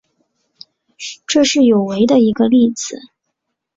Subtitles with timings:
[1.27, 2.97] 这是有违的一个例子。